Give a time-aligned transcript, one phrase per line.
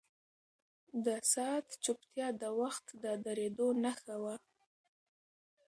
[1.05, 4.35] د ساعت چوپتیا د وخت د درېدو نښه وه.